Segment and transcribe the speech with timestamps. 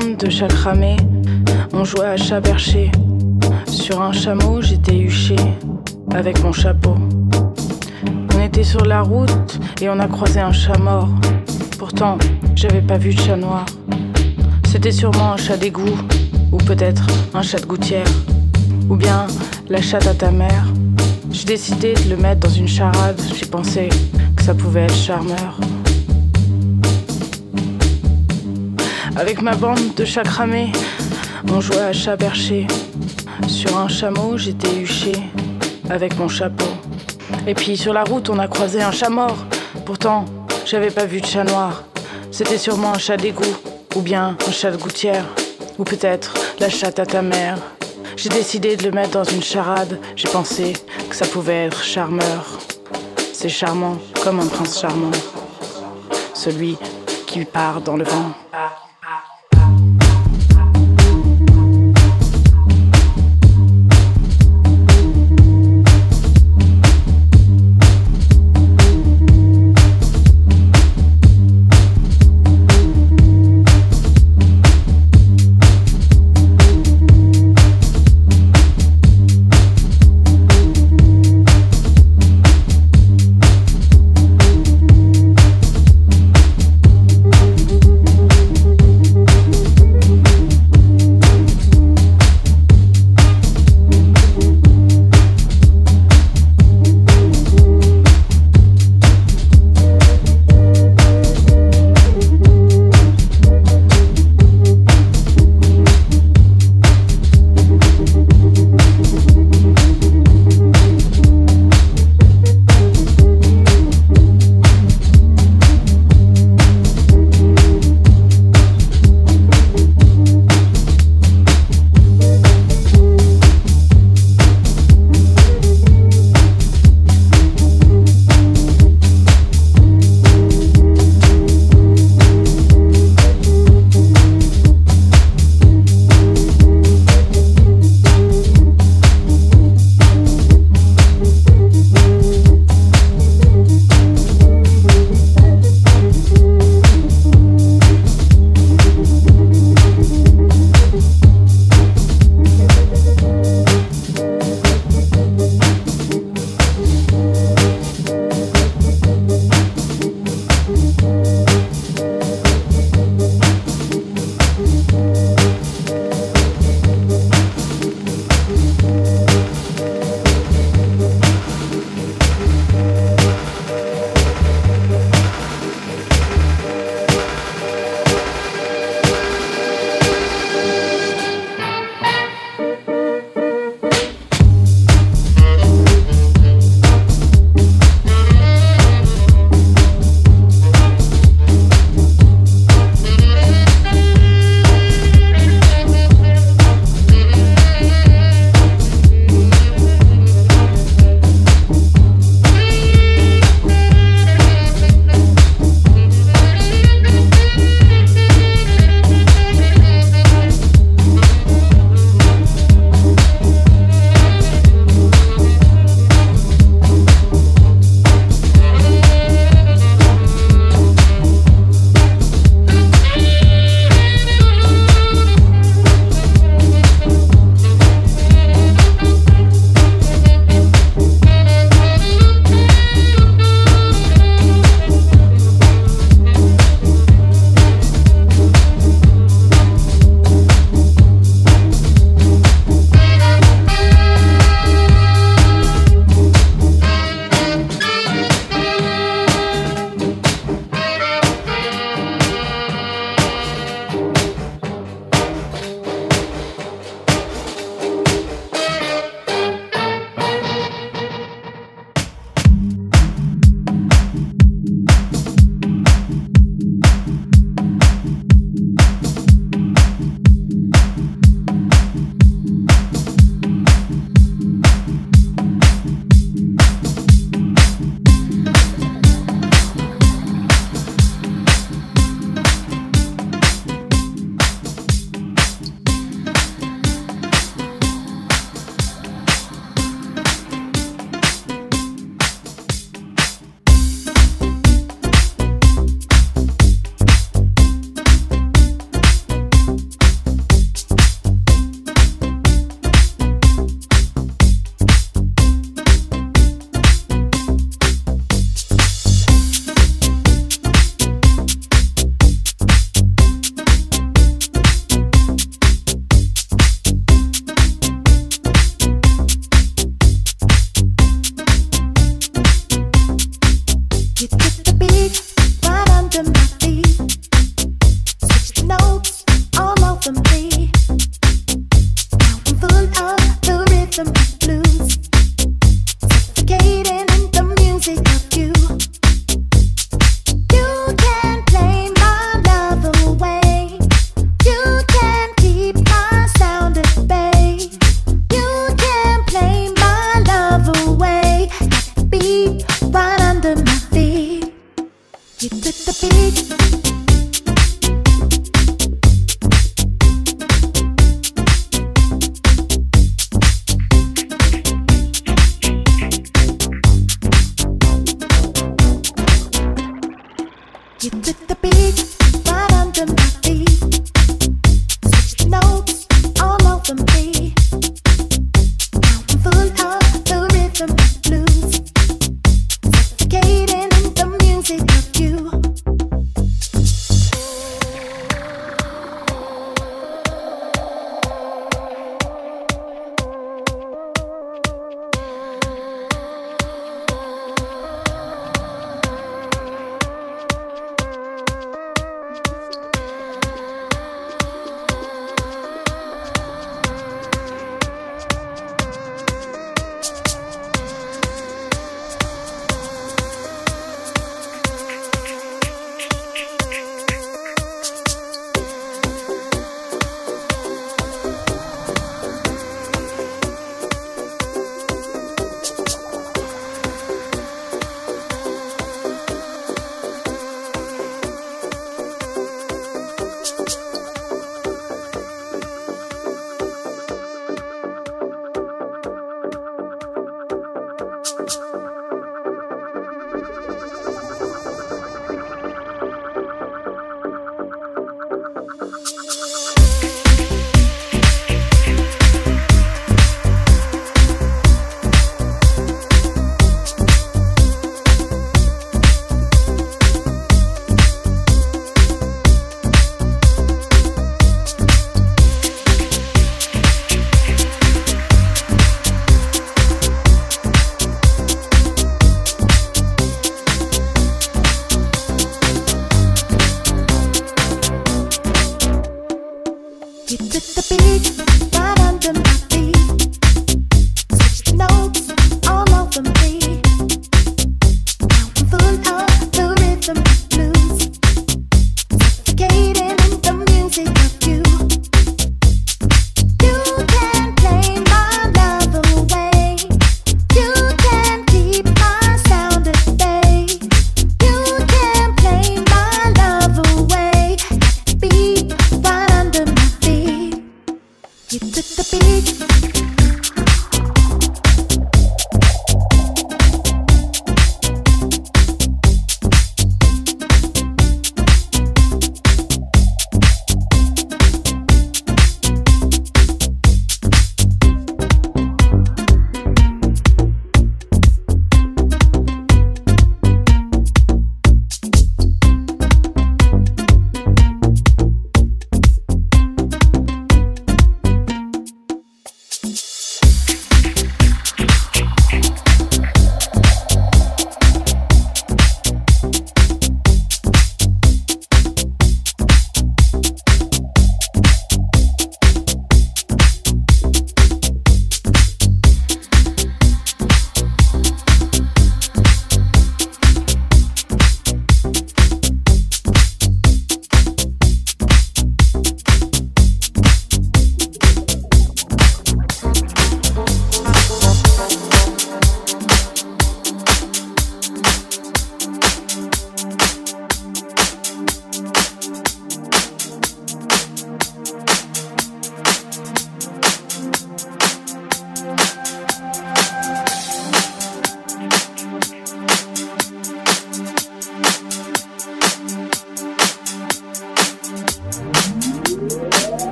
[0.00, 0.96] de chats cramés,
[1.72, 2.90] on jouait à chat perché.
[3.66, 5.36] Sur un chameau, j'étais huché
[6.14, 6.94] avec mon chapeau.
[8.34, 11.08] On était sur la route et on a croisé un chat mort.
[11.78, 12.16] Pourtant,
[12.54, 13.66] j'avais pas vu de chat noir.
[14.68, 15.98] C'était sûrement un chat d'égout,
[16.52, 17.04] ou peut-être
[17.34, 18.06] un chat de gouttière,
[18.88, 19.26] ou bien
[19.68, 20.66] la chatte à ta mère.
[21.32, 23.88] J'ai décidé de le mettre dans une charade, j'ai pensé
[24.36, 25.58] que ça pouvait être charmeur.
[29.18, 30.70] Avec ma bande de chats cramés,
[31.52, 32.68] on jouait à chat perché.
[33.48, 35.12] Sur un chameau, j'étais huché
[35.90, 36.68] avec mon chapeau.
[37.44, 39.38] Et puis sur la route, on a croisé un chat mort.
[39.84, 40.24] Pourtant,
[40.64, 41.82] j'avais pas vu de chat noir.
[42.30, 43.56] C'était sûrement un chat d'égout,
[43.96, 45.24] ou bien un chat de gouttière,
[45.78, 47.58] ou peut-être la chatte à ta mère.
[48.16, 49.98] J'ai décidé de le mettre dans une charade.
[50.14, 50.74] J'ai pensé
[51.10, 52.46] que ça pouvait être charmeur.
[53.32, 55.10] C'est charmant, comme un prince charmant.
[56.34, 56.76] Celui
[57.26, 58.32] qui part dans le vent.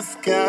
[0.00, 0.40] The sky.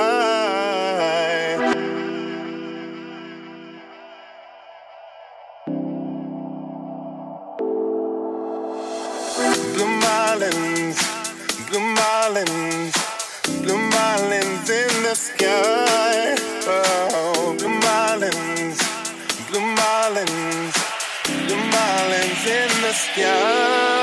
[10.04, 11.00] marlins,
[11.68, 12.94] blue marlins,
[13.62, 16.36] blue marlins in the sky.
[16.68, 18.80] Oh, blue marlins,
[19.50, 20.76] blue marlins,
[21.46, 24.01] blue marlins in the sky.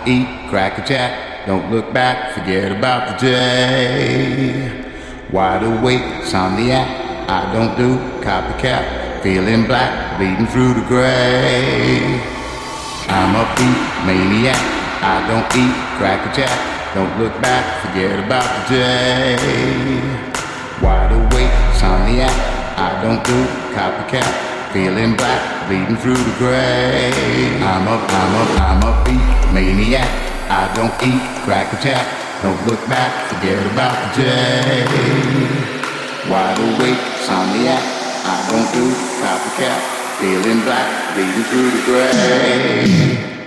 [0.00, 1.46] Don't eat cracker jack.
[1.46, 4.84] Don't look back, forget about the day.
[5.30, 6.88] Wide awake, insomniac.
[7.28, 9.22] I don't do copycat.
[9.22, 12.16] Feeling black, bleeding through the gray.
[13.08, 14.56] I'm a beat maniac.
[15.04, 19.36] I don't eat cracker jack, Don't look back, forget about the day.
[20.80, 22.32] Wide awake, insomniac.
[22.78, 23.44] I don't do
[23.76, 24.72] copycat.
[24.72, 27.12] Feeling black, bleeding through the gray.
[27.62, 30.10] I'm a, I'm a, I'm a beat maniac.
[30.50, 32.02] I don't eat cracker jack.
[32.42, 34.84] Don't look back, forget about the day.
[36.28, 37.82] Wide awake, insomniac.
[38.26, 38.84] I don't do
[39.22, 39.78] copycat.
[40.18, 43.39] Feeling black, bleeding through the gray.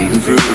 [0.00, 0.49] Beating through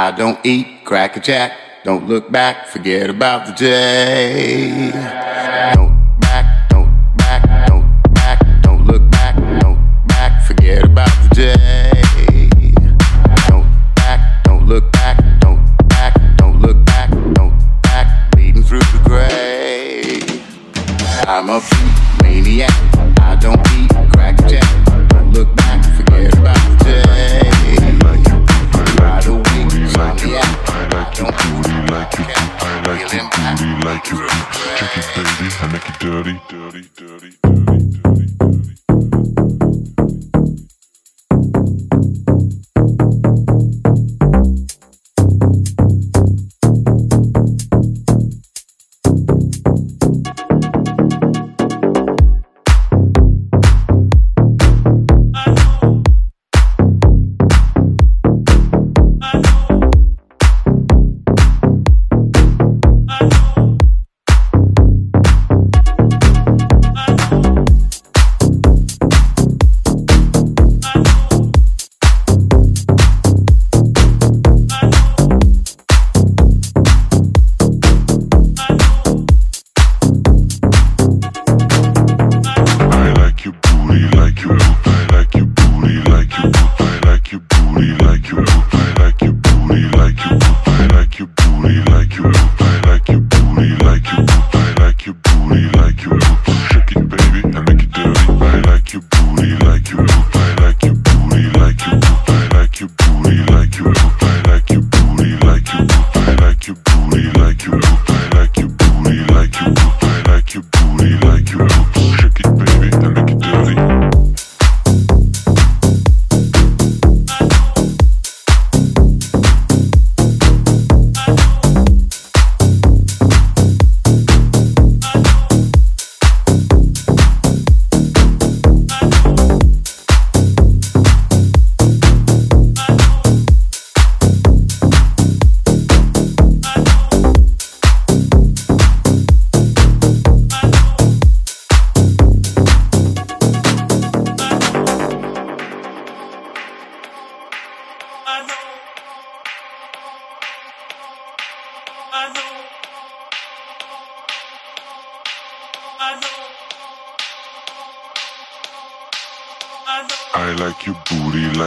[0.00, 1.52] I don't eat cracker jack.
[1.84, 5.19] Don't look back, forget about the day.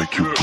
[0.04, 0.43] Like boot.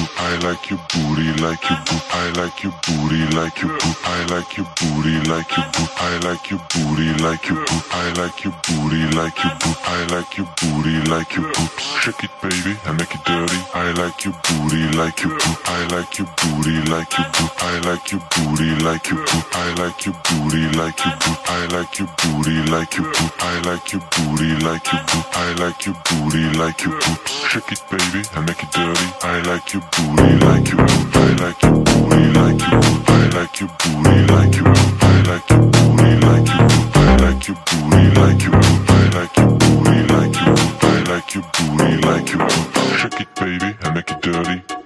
[0.51, 2.03] Like your booty, like your boot.
[2.11, 3.97] I like your booty, like your boot.
[4.03, 5.91] I like your booty, like your boot.
[5.97, 7.85] I like your booty, like your boot.
[7.93, 9.77] I like your booty, like your boot.
[9.87, 11.71] I like your booty, like your boot.
[11.79, 13.61] Shake it, baby, and make it dirty.
[13.75, 15.59] I like your booty, like your boot.
[15.67, 17.51] I like your booty, like your boot.
[17.63, 19.45] I like your booty, like your boot.
[19.55, 21.39] I like your booty, like your boot.
[21.47, 23.31] I like your booty, like your boot.
[23.39, 25.27] I like your booty, like your boot.
[25.31, 27.29] I like your booty, like your boot.
[27.29, 29.07] Shake it, baby I make it dirty.
[29.23, 32.81] I like your booty, like your booty, like your booty, like you.
[43.83, 44.80] I like your booty,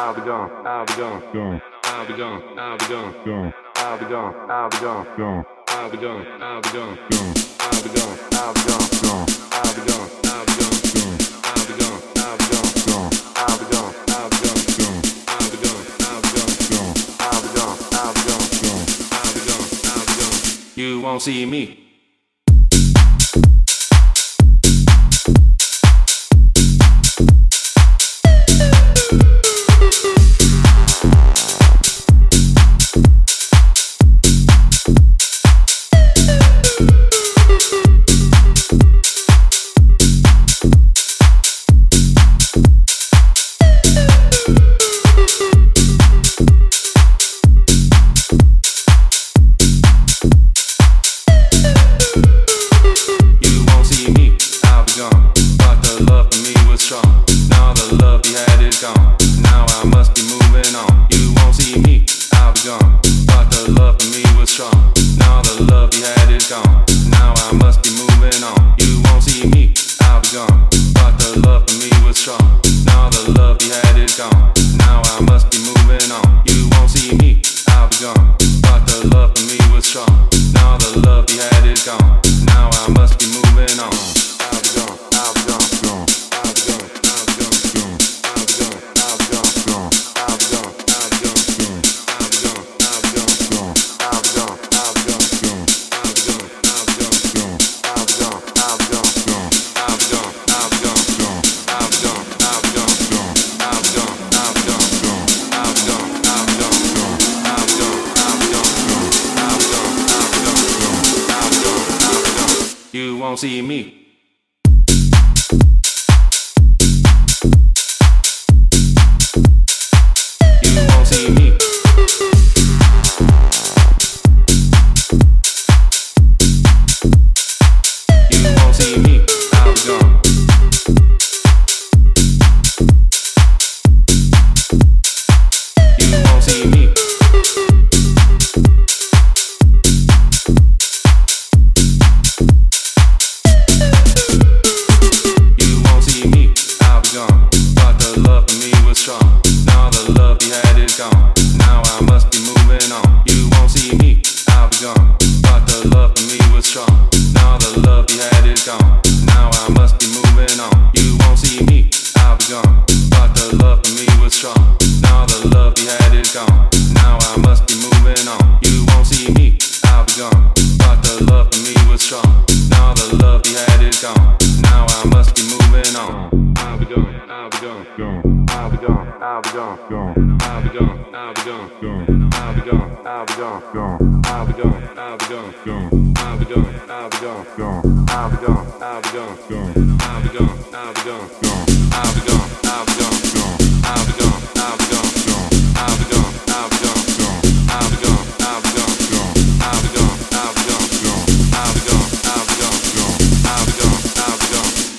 [0.00, 1.60] I'll be gone, I'll be gone, gone.
[1.82, 3.52] I'll be gone, I'll be gone, gone.
[3.74, 5.44] I'll be gone, I'll be gone, gone.
[5.70, 7.34] I'll be gone, I'll be gone, gone.
[7.58, 9.26] I'll be gone, I'll be gone, gone.
[9.50, 11.18] I'll be gone, I'll be gone, gone.
[11.38, 13.10] I'll be gone, I'll be gone, gone.
[13.34, 15.02] I'll be gone, I'll be gone, gone.
[15.26, 16.94] I'll be gone, I'll be gone, gone.
[17.18, 18.86] I'll be gone, I'll be gone, gone.
[19.10, 20.46] I'll be gone, I'll be gone.
[20.76, 21.87] You won't see me.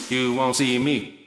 [0.09, 1.18] You won't see me.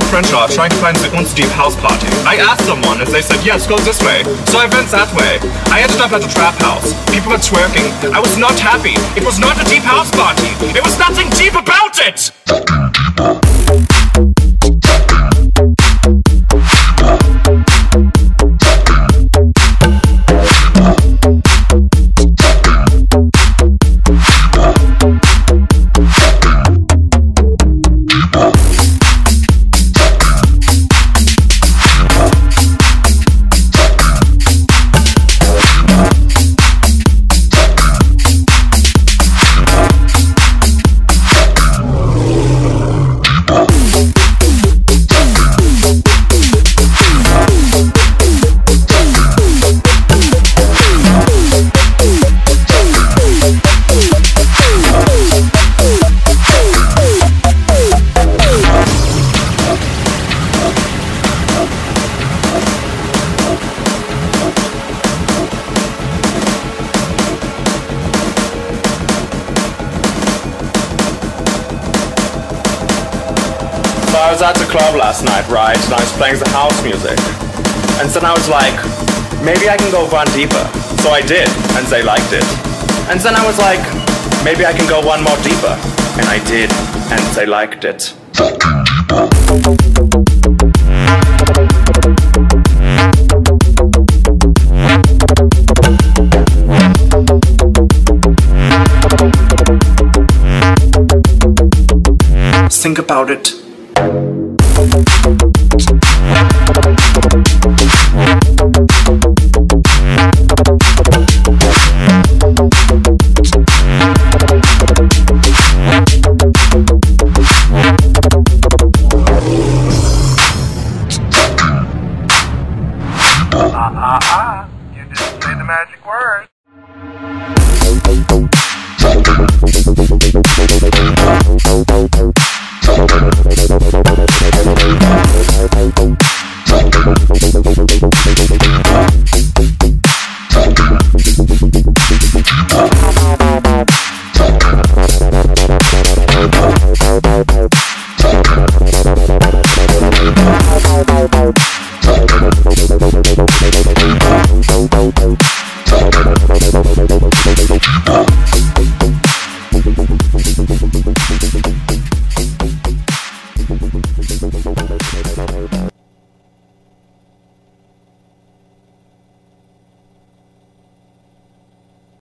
[0.00, 2.06] Trying to find Un's Deep House party.
[2.24, 4.22] I asked someone and they said, yes, go this way.
[4.46, 5.36] So I went that way.
[5.72, 6.94] I ended up at a trap house.
[7.10, 7.90] People were twerking.
[8.12, 8.94] I was not happy.
[9.18, 10.48] It was not a deep house party.
[10.76, 13.01] It was nothing deep about it!
[74.72, 75.76] Club last night, right?
[75.84, 77.18] And I was playing the house music.
[78.00, 78.72] And then I was like,
[79.44, 80.64] maybe I can go one deeper.
[81.04, 81.46] So I did,
[81.76, 82.44] and they liked it.
[83.12, 83.84] And then I was like,
[84.42, 85.76] maybe I can go one more deeper.
[86.16, 86.72] And I did,
[87.12, 88.14] and they liked it.
[102.70, 103.61] Think about it.